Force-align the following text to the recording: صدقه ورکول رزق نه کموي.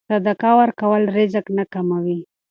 صدقه 0.09 0.49
ورکول 0.59 1.03
رزق 1.17 1.45
نه 1.57 1.63
کموي. 1.73 2.19